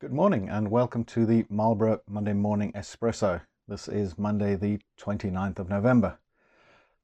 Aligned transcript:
Good 0.00 0.12
morning 0.12 0.48
and 0.48 0.70
welcome 0.70 1.02
to 1.06 1.26
the 1.26 1.44
Marlborough 1.48 2.02
Monday 2.08 2.32
Morning 2.32 2.70
Espresso. 2.70 3.40
This 3.66 3.88
is 3.88 4.16
Monday, 4.16 4.54
the 4.54 4.78
29th 4.96 5.58
of 5.58 5.68
November. 5.68 6.20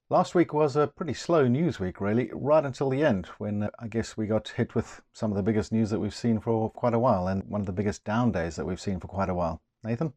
Last 0.09 0.37
week 0.37 0.55
was 0.55 0.77
a 0.77 0.87
pretty 0.87 1.13
slow 1.13 1.49
news 1.49 1.81
week, 1.81 2.01
really, 2.01 2.31
right 2.33 2.65
until 2.65 2.91
the 2.91 3.03
end, 3.03 3.27
when 3.39 3.65
uh, 3.65 3.71
I 3.81 3.89
guess 3.89 4.17
we 4.17 4.29
got 4.29 4.51
hit 4.51 4.77
with 4.77 5.03
some 5.13 5.33
of 5.33 5.37
the 5.37 5.43
biggest 5.43 5.73
news 5.73 5.91
that 5.91 5.99
we've 5.99 6.15
seen 6.15 6.39
for 6.39 6.71
quite 6.71 6.95
a 6.95 7.01
while 7.01 7.27
and 7.27 7.43
one 7.51 7.61
of 7.61 7.67
the 7.67 7.73
biggest 7.73 8.05
down 8.05 8.31
days 8.31 8.55
that 8.55 8.65
we've 8.65 8.81
seen 8.81 9.01
for 9.01 9.09
quite 9.09 9.29
a 9.29 9.35
while. 9.35 9.61
Nathan? 9.83 10.13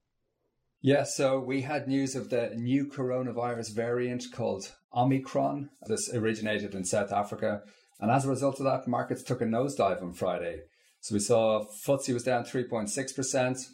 Yeah, 0.80 1.02
so 1.02 1.39
we 1.39 1.62
had 1.62 1.88
news 1.88 2.16
of 2.16 2.30
the 2.30 2.52
new 2.55 2.86
coronavirus 2.86 3.73
variant 3.73 4.25
called 4.32 4.75
Omicron. 4.94 5.71
This 5.88 6.14
originated 6.14 6.75
in 6.75 6.86
South 6.86 7.12
Africa. 7.12 7.64
And 8.00 8.12
as 8.12 8.25
a 8.25 8.30
result 8.30 8.59
of 8.59 8.66
that, 8.66 8.88
markets 8.88 9.23
took 9.23 9.41
a 9.41 9.46
nosedive 9.46 10.04
on 10.04 10.14
Friday. 10.14 10.62
So 11.07 11.13
we 11.13 11.21
saw 11.21 11.63
FTSE 11.63 12.13
was 12.13 12.23
down 12.23 12.43
3.6%. 12.43 13.65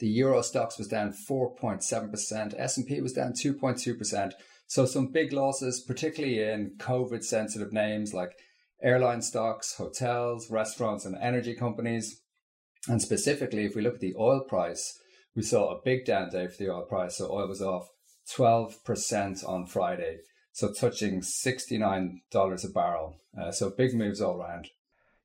The 0.00 0.08
Euro 0.08 0.40
Stoxx 0.40 0.76
was 0.76 0.88
down 0.88 1.14
4.7%. 1.30 2.58
S&P 2.58 3.00
was 3.00 3.12
down 3.12 3.32
2.2%. 3.32 4.32
So 4.66 4.84
some 4.84 5.12
big 5.12 5.32
losses, 5.32 5.78
particularly 5.78 6.42
in 6.42 6.72
COVID 6.78 7.22
sensitive 7.22 7.72
names 7.72 8.12
like 8.12 8.32
airline 8.82 9.22
stocks, 9.22 9.76
hotels, 9.76 10.50
restaurants, 10.50 11.04
and 11.04 11.16
energy 11.20 11.54
companies. 11.54 12.22
And 12.88 13.00
specifically, 13.00 13.64
if 13.64 13.76
we 13.76 13.82
look 13.82 13.94
at 13.94 14.00
the 14.00 14.16
oil 14.18 14.40
price, 14.40 14.98
we 15.36 15.42
saw 15.44 15.70
a 15.70 15.80
big 15.84 16.06
down 16.06 16.30
day 16.30 16.48
for 16.48 16.56
the 16.58 16.70
oil 16.70 16.86
price. 16.86 17.18
So 17.18 17.30
oil 17.30 17.46
was 17.46 17.62
off 17.62 17.86
12% 18.36 19.48
on 19.48 19.66
Friday. 19.66 20.16
So 20.50 20.72
touching 20.72 21.20
$69 21.20 22.18
a 22.32 22.68
barrel. 22.70 23.14
Uh, 23.40 23.52
so 23.52 23.70
big 23.70 23.94
moves 23.94 24.20
all 24.20 24.42
around. 24.42 24.70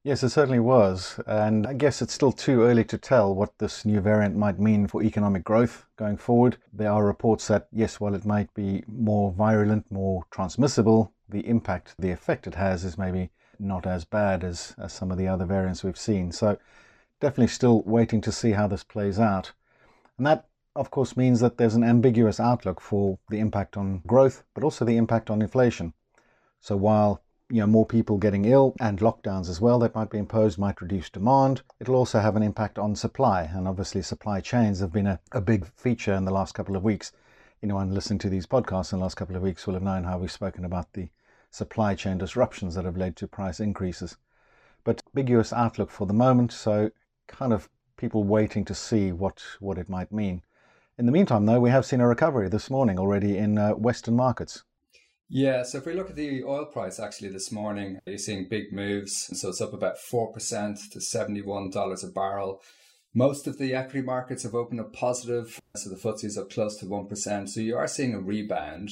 Yes, 0.05 0.21
it 0.21 0.31
certainly 0.31 0.59
was. 0.59 1.17
And 1.25 1.65
I 1.65 1.71
guess 1.71 2.01
it's 2.01 2.13
still 2.13 2.33
too 2.33 2.63
early 2.63 2.83
to 2.85 2.97
tell 2.97 3.33
what 3.33 3.57
this 3.57 3.85
new 3.85 4.01
variant 4.01 4.35
might 4.35 4.59
mean 4.59 4.85
for 4.85 5.01
economic 5.01 5.45
growth 5.45 5.85
going 5.95 6.17
forward. 6.17 6.57
There 6.73 6.91
are 6.91 7.05
reports 7.05 7.47
that, 7.47 7.69
yes, 7.71 8.01
while 8.01 8.13
it 8.13 8.25
might 8.25 8.53
be 8.53 8.83
more 8.85 9.31
virulent, 9.31 9.89
more 9.89 10.25
transmissible, 10.29 11.13
the 11.29 11.47
impact, 11.47 11.95
the 11.97 12.11
effect 12.11 12.47
it 12.47 12.55
has 12.55 12.83
is 12.83 12.97
maybe 12.97 13.29
not 13.59 13.87
as 13.87 14.03
bad 14.03 14.43
as, 14.43 14.75
as 14.77 14.91
some 14.91 15.09
of 15.09 15.17
the 15.17 15.29
other 15.29 15.45
variants 15.45 15.85
we've 15.85 15.97
seen. 15.97 16.33
So 16.33 16.57
definitely 17.21 17.47
still 17.47 17.81
waiting 17.83 18.19
to 18.21 18.31
see 18.33 18.51
how 18.51 18.67
this 18.67 18.83
plays 18.83 19.21
out. 19.21 19.53
And 20.17 20.27
that, 20.27 20.47
of 20.75 20.91
course, 20.91 21.15
means 21.15 21.39
that 21.39 21.57
there's 21.57 21.75
an 21.75 21.83
ambiguous 21.85 22.41
outlook 22.41 22.81
for 22.81 23.19
the 23.29 23.39
impact 23.39 23.77
on 23.77 24.01
growth, 24.05 24.43
but 24.53 24.65
also 24.65 24.83
the 24.83 24.97
impact 24.97 25.29
on 25.29 25.41
inflation. 25.41 25.93
So 26.59 26.75
while 26.75 27.22
you 27.49 27.59
know, 27.59 27.67
more 27.67 27.85
people 27.85 28.17
getting 28.17 28.45
ill 28.45 28.75
and 28.79 28.99
lockdowns 28.99 29.49
as 29.49 29.61
well 29.61 29.77
that 29.79 29.93
might 29.93 30.09
be 30.09 30.17
imposed 30.17 30.57
might 30.57 30.81
reduce 30.81 31.09
demand. 31.09 31.61
It'll 31.79 31.95
also 31.95 32.19
have 32.19 32.35
an 32.35 32.43
impact 32.43 32.79
on 32.79 32.95
supply, 32.95 33.43
and 33.43 33.67
obviously 33.67 34.01
supply 34.01 34.41
chains 34.41 34.79
have 34.79 34.91
been 34.91 35.07
a, 35.07 35.19
a 35.31 35.41
big 35.41 35.67
feature 35.75 36.13
in 36.13 36.25
the 36.25 36.31
last 36.31 36.53
couple 36.53 36.75
of 36.75 36.83
weeks. 36.83 37.11
Anyone 37.61 37.93
listening 37.93 38.19
to 38.19 38.29
these 38.29 38.47
podcasts 38.47 38.91
in 38.91 38.99
the 38.99 39.03
last 39.03 39.15
couple 39.15 39.35
of 39.35 39.41
weeks 39.41 39.65
will 39.65 39.73
have 39.73 39.83
known 39.83 40.03
how 40.03 40.17
we've 40.17 40.31
spoken 40.31 40.65
about 40.65 40.91
the 40.93 41.09
supply 41.51 41.95
chain 41.95 42.17
disruptions 42.17 42.75
that 42.75 42.85
have 42.85 42.97
led 42.97 43.15
to 43.17 43.27
price 43.27 43.59
increases. 43.59 44.17
But 44.83 45.01
ambiguous 45.15 45.53
outlook 45.53 45.91
for 45.91 46.07
the 46.07 46.13
moment, 46.13 46.51
so 46.51 46.91
kind 47.27 47.53
of 47.53 47.69
people 47.95 48.23
waiting 48.23 48.65
to 48.65 48.75
see 48.75 49.11
what, 49.11 49.41
what 49.59 49.77
it 49.77 49.87
might 49.87 50.11
mean. 50.11 50.41
In 50.97 51.05
the 51.05 51.11
meantime, 51.11 51.45
though, 51.45 51.59
we 51.59 51.69
have 51.69 51.85
seen 51.85 52.01
a 52.01 52.07
recovery 52.07 52.49
this 52.49 52.69
morning 52.69 52.99
already 52.99 53.37
in 53.37 53.57
uh, 53.57 53.71
Western 53.71 54.15
markets. 54.15 54.63
Yeah, 55.35 55.63
so 55.63 55.79
if 55.79 55.87
we 55.87 55.95
look 55.95 56.11
at 56.11 56.15
the 56.15 56.43
oil 56.43 56.65
price 56.65 56.99
actually 56.99 57.29
this 57.29 57.51
morning, 57.51 57.97
you're 58.05 58.19
seeing 58.19 58.47
big 58.47 58.71
moves. 58.71 59.31
So 59.33 59.49
it's 59.49 59.61
up 59.61 59.73
about 59.73 59.97
4% 59.97 60.31
to 60.91 60.99
$71 60.99 62.03
a 62.03 62.07
barrel. 62.11 62.61
Most 63.15 63.47
of 63.47 63.57
the 63.57 63.73
equity 63.73 64.05
markets 64.05 64.43
have 64.43 64.53
opened 64.53 64.81
up 64.81 64.93
positive. 64.93 65.59
So 65.75 65.89
the 65.89 65.95
FTSE 65.95 66.25
is 66.25 66.37
up 66.37 66.51
close 66.51 66.77
to 66.77 66.85
1%. 66.85 67.49
So 67.49 67.61
you 67.61 67.75
are 67.75 67.87
seeing 67.87 68.13
a 68.13 68.19
rebound. 68.19 68.91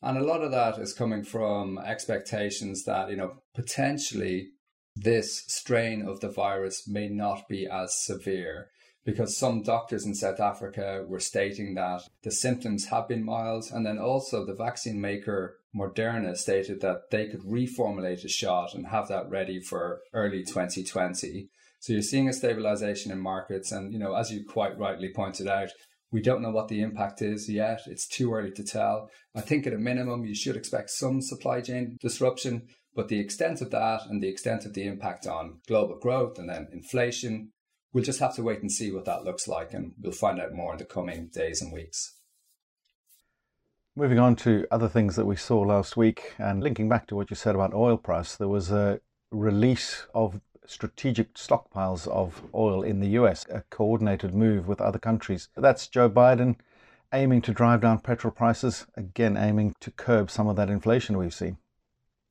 And 0.00 0.16
a 0.16 0.24
lot 0.24 0.40
of 0.40 0.50
that 0.52 0.78
is 0.78 0.94
coming 0.94 1.24
from 1.24 1.76
expectations 1.76 2.84
that, 2.84 3.10
you 3.10 3.16
know, 3.16 3.42
potentially 3.54 4.52
this 4.96 5.44
strain 5.46 6.08
of 6.08 6.20
the 6.20 6.30
virus 6.30 6.88
may 6.88 7.10
not 7.10 7.46
be 7.50 7.68
as 7.70 8.02
severe 8.02 8.70
because 9.04 9.36
some 9.36 9.62
doctors 9.62 10.06
in 10.06 10.14
South 10.14 10.40
Africa 10.40 11.04
were 11.06 11.20
stating 11.20 11.74
that 11.74 12.00
the 12.22 12.30
symptoms 12.30 12.86
have 12.86 13.08
been 13.08 13.22
mild. 13.22 13.66
And 13.70 13.84
then 13.84 13.98
also 13.98 14.46
the 14.46 14.54
vaccine 14.54 14.98
maker 14.98 15.58
Moderna 15.74 16.36
stated 16.36 16.80
that 16.80 17.10
they 17.10 17.28
could 17.28 17.42
reformulate 17.42 18.24
a 18.24 18.28
shot 18.28 18.74
and 18.74 18.88
have 18.88 19.08
that 19.08 19.30
ready 19.30 19.60
for 19.60 20.00
early 20.12 20.44
2020. 20.44 21.48
So 21.80 21.92
you're 21.92 22.02
seeing 22.02 22.28
a 22.28 22.32
stabilization 22.32 23.10
in 23.10 23.18
markets. 23.18 23.72
And, 23.72 23.92
you 23.92 23.98
know, 23.98 24.14
as 24.14 24.30
you 24.30 24.44
quite 24.44 24.78
rightly 24.78 25.10
pointed 25.12 25.48
out, 25.48 25.70
we 26.12 26.20
don't 26.20 26.42
know 26.42 26.50
what 26.50 26.68
the 26.68 26.82
impact 26.82 27.22
is 27.22 27.48
yet. 27.48 27.80
It's 27.86 28.06
too 28.06 28.32
early 28.34 28.50
to 28.52 28.62
tell. 28.62 29.08
I 29.34 29.40
think 29.40 29.66
at 29.66 29.72
a 29.72 29.78
minimum, 29.78 30.26
you 30.26 30.34
should 30.34 30.56
expect 30.56 30.90
some 30.90 31.22
supply 31.22 31.62
chain 31.62 31.96
disruption, 32.00 32.68
but 32.94 33.08
the 33.08 33.18
extent 33.18 33.62
of 33.62 33.70
that 33.70 34.02
and 34.08 34.22
the 34.22 34.28
extent 34.28 34.66
of 34.66 34.74
the 34.74 34.84
impact 34.84 35.26
on 35.26 35.60
global 35.66 35.98
growth 35.98 36.38
and 36.38 36.50
then 36.50 36.68
inflation, 36.70 37.52
we'll 37.94 38.04
just 38.04 38.20
have 38.20 38.36
to 38.36 38.42
wait 38.42 38.60
and 38.60 38.70
see 38.70 38.92
what 38.92 39.06
that 39.06 39.24
looks 39.24 39.48
like. 39.48 39.72
And 39.72 39.92
we'll 39.98 40.12
find 40.12 40.38
out 40.38 40.52
more 40.52 40.72
in 40.72 40.78
the 40.78 40.84
coming 40.84 41.30
days 41.32 41.62
and 41.62 41.72
weeks. 41.72 42.14
Moving 43.94 44.18
on 44.18 44.36
to 44.36 44.66
other 44.70 44.88
things 44.88 45.16
that 45.16 45.26
we 45.26 45.36
saw 45.36 45.60
last 45.60 45.98
week, 45.98 46.32
and 46.38 46.62
linking 46.62 46.88
back 46.88 47.06
to 47.08 47.14
what 47.14 47.28
you 47.28 47.36
said 47.36 47.54
about 47.54 47.74
oil 47.74 47.98
price, 47.98 48.34
there 48.34 48.48
was 48.48 48.70
a 48.70 49.02
release 49.30 50.06
of 50.14 50.40
strategic 50.64 51.34
stockpiles 51.34 52.08
of 52.08 52.42
oil 52.54 52.82
in 52.82 53.00
the 53.00 53.08
US, 53.20 53.44
a 53.50 53.60
coordinated 53.68 54.34
move 54.34 54.66
with 54.66 54.80
other 54.80 54.98
countries. 54.98 55.50
That's 55.58 55.88
Joe 55.88 56.08
Biden 56.08 56.56
aiming 57.12 57.42
to 57.42 57.52
drive 57.52 57.82
down 57.82 57.98
petrol 57.98 58.32
prices, 58.32 58.86
again 58.96 59.36
aiming 59.36 59.74
to 59.80 59.90
curb 59.90 60.30
some 60.30 60.48
of 60.48 60.56
that 60.56 60.70
inflation 60.70 61.18
we've 61.18 61.34
seen. 61.34 61.58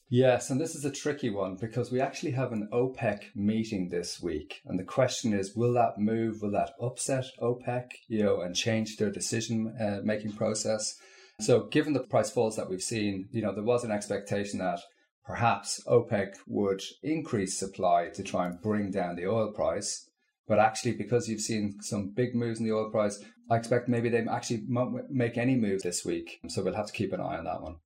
Yes, 0.09 0.49
and 0.49 0.59
this 0.59 0.73
is 0.73 0.83
a 0.83 0.91
tricky 0.91 1.29
one 1.29 1.57
because 1.57 1.91
we 1.91 2.01
actually 2.01 2.31
have 2.31 2.51
an 2.51 2.69
OPEC 2.73 3.35
meeting 3.35 3.89
this 3.89 4.19
week. 4.19 4.61
And 4.65 4.79
the 4.79 4.83
question 4.83 5.31
is 5.31 5.55
will 5.55 5.73
that 5.73 5.99
move, 5.99 6.41
will 6.41 6.51
that 6.53 6.71
upset 6.81 7.25
OPEC, 7.39 7.91
you 8.07 8.23
know, 8.23 8.41
and 8.41 8.55
change 8.55 8.97
their 8.97 9.11
decision 9.11 9.75
uh, 9.79 9.99
making 10.03 10.31
process? 10.31 10.97
So, 11.41 11.63
given 11.63 11.93
the 11.93 12.01
price 12.01 12.29
falls 12.29 12.55
that 12.55 12.69
we've 12.69 12.83
seen, 12.83 13.27
you 13.31 13.41
know, 13.41 13.53
there 13.53 13.63
was 13.63 13.83
an 13.83 13.91
expectation 13.91 14.59
that 14.59 14.79
perhaps 15.25 15.81
OPEC 15.87 16.35
would 16.47 16.83
increase 17.03 17.57
supply 17.57 18.09
to 18.13 18.23
try 18.23 18.45
and 18.45 18.61
bring 18.61 18.91
down 18.91 19.15
the 19.15 19.27
oil 19.27 19.51
price. 19.51 20.09
But 20.47 20.59
actually, 20.59 20.93
because 20.93 21.29
you've 21.29 21.41
seen 21.41 21.81
some 21.81 22.09
big 22.09 22.35
moves 22.35 22.59
in 22.59 22.65
the 22.65 22.73
oil 22.73 22.91
price, 22.91 23.23
I 23.49 23.55
expect 23.55 23.89
maybe 23.89 24.09
they 24.09 24.25
actually 24.29 24.63
won't 24.67 25.09
make 25.09 25.37
any 25.37 25.55
move 25.55 25.81
this 25.81 26.05
week. 26.05 26.41
So 26.47 26.63
we'll 26.63 26.75
have 26.75 26.87
to 26.87 26.93
keep 26.93 27.13
an 27.13 27.21
eye 27.21 27.37
on 27.37 27.45
that 27.45 27.61
one. 27.61 27.77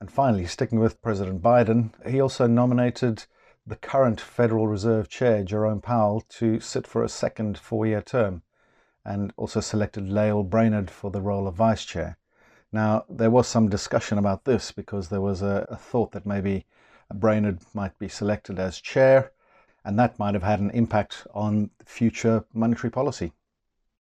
And 0.00 0.10
finally, 0.10 0.46
sticking 0.46 0.78
with 0.78 1.02
President 1.02 1.42
Biden, 1.42 1.90
he 2.08 2.20
also 2.20 2.46
nominated 2.46 3.24
the 3.66 3.76
current 3.76 4.20
Federal 4.20 4.66
Reserve 4.66 5.08
Chair, 5.08 5.42
Jerome 5.44 5.80
Powell, 5.80 6.24
to 6.28 6.60
sit 6.60 6.86
for 6.86 7.02
a 7.02 7.08
second 7.08 7.58
four 7.58 7.86
year 7.86 8.02
term, 8.02 8.42
and 9.04 9.32
also 9.36 9.60
selected 9.60 10.08
Lael 10.08 10.42
Brainerd 10.42 10.90
for 10.90 11.10
the 11.10 11.22
role 11.22 11.48
of 11.48 11.54
Vice 11.54 11.84
Chair. 11.84 12.17
Now, 12.72 13.04
there 13.08 13.30
was 13.30 13.48
some 13.48 13.68
discussion 13.68 14.18
about 14.18 14.44
this 14.44 14.72
because 14.72 15.08
there 15.08 15.20
was 15.20 15.42
a, 15.42 15.66
a 15.70 15.76
thought 15.76 16.12
that 16.12 16.26
maybe 16.26 16.66
Brainerd 17.14 17.60
might 17.72 17.98
be 17.98 18.08
selected 18.08 18.58
as 18.58 18.80
chair, 18.80 19.32
and 19.84 19.98
that 19.98 20.18
might 20.18 20.34
have 20.34 20.42
had 20.42 20.60
an 20.60 20.70
impact 20.70 21.26
on 21.34 21.70
future 21.84 22.44
monetary 22.52 22.90
policy. 22.90 23.32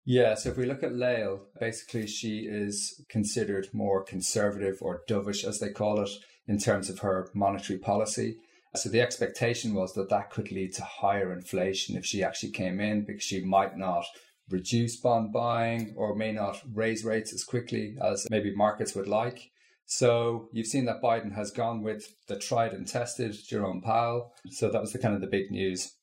Yeah, 0.04 0.36
so 0.36 0.50
if 0.50 0.58
we 0.58 0.66
look 0.66 0.84
at 0.84 0.96
Lael, 0.96 1.42
basically 1.60 2.08
she 2.08 2.40
is 2.40 3.04
considered 3.10 3.68
more 3.74 4.04
conservative 4.04 4.78
or 4.82 5.04
dovish, 5.08 5.46
as 5.46 5.60
they 5.60 5.70
call 5.70 6.02
it, 6.02 6.10
in 6.48 6.58
terms 6.60 6.90
of 6.90 7.00
her 7.00 7.30
monetary 7.34 7.80
policy. 7.80 8.38
So 8.76 8.90
the 8.90 9.02
expectation 9.02 9.74
was 9.74 9.94
that 9.94 10.10
that 10.10 10.30
could 10.30 10.52
lead 10.52 10.74
to 10.74 10.84
higher 10.84 11.34
inflation 11.34 11.98
if 11.98 12.06
she 12.06 12.24
actually 12.24 12.52
came 12.52 12.80
in 12.80 13.04
because 13.04 13.24
she 13.24 13.44
might 13.44 13.78
not 13.78 14.06
reduce 14.50 14.96
bond 14.96 15.34
buying 15.34 15.94
or 15.98 16.16
may 16.16 16.32
not 16.32 16.62
raise 16.74 17.04
rates 17.04 17.34
as 17.34 17.44
quickly 17.44 17.98
as 18.02 18.28
maybe 18.30 18.56
markets 18.56 18.96
would 18.96 19.08
like. 19.08 19.52
So 19.86 20.50
you've 20.52 20.68
seen 20.68 20.86
that 20.86 21.02
Biden 21.02 21.34
has 21.36 21.52
gone 21.52 21.82
with 21.82 22.14
the 22.28 22.38
tried 22.38 22.74
and 22.74 22.88
tested 22.88 23.36
Jerome 23.48 23.82
Powell. 23.82 24.34
So 24.50 24.70
that 24.70 24.82
was 24.82 24.92
the 24.92 25.00
kind 25.00 25.16
of 25.16 25.22
the 25.22 25.28
big 25.28 25.50
news 25.50 25.94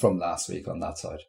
from 0.00 0.18
last 0.18 0.48
week 0.48 0.66
on 0.66 0.80
that 0.80 0.98
side. 0.98 1.20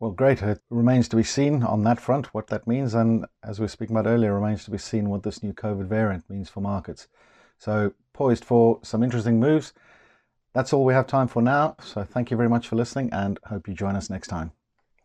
Well, 0.00 0.12
great. 0.12 0.42
It 0.42 0.60
remains 0.70 1.08
to 1.08 1.16
be 1.16 1.24
seen 1.24 1.64
on 1.64 1.82
that 1.82 2.00
front 2.00 2.26
what 2.26 2.46
that 2.48 2.68
means. 2.68 2.94
And 2.94 3.26
as 3.42 3.58
we 3.58 3.64
were 3.64 3.68
speaking 3.68 3.96
about 3.96 4.08
earlier, 4.08 4.32
remains 4.32 4.64
to 4.64 4.70
be 4.70 4.78
seen 4.78 5.08
what 5.08 5.24
this 5.24 5.42
new 5.42 5.52
COVID 5.52 5.86
variant 5.86 6.30
means 6.30 6.48
for 6.48 6.60
markets. 6.60 7.08
So, 7.58 7.92
poised 8.12 8.44
for 8.44 8.78
some 8.84 9.02
interesting 9.02 9.40
moves. 9.40 9.72
That's 10.52 10.72
all 10.72 10.84
we 10.84 10.94
have 10.94 11.08
time 11.08 11.26
for 11.26 11.42
now. 11.42 11.76
So, 11.82 12.04
thank 12.04 12.30
you 12.30 12.36
very 12.36 12.48
much 12.48 12.68
for 12.68 12.76
listening 12.76 13.10
and 13.12 13.40
hope 13.46 13.66
you 13.66 13.74
join 13.74 13.96
us 13.96 14.08
next 14.08 14.28
time. 14.28 14.52